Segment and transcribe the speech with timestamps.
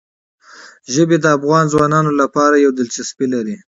[0.93, 3.55] ژبې د افغان ځوانانو لپاره یوه دلچسپي لري.